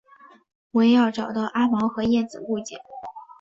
[0.71, 2.77] 文耀找到阿毛和燕子误解。